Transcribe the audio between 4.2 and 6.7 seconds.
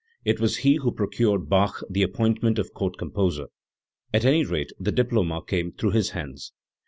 any rate the diploma came through his hands.